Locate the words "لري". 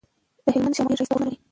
1.29-1.37